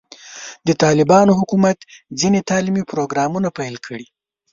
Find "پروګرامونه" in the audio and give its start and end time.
2.91-3.47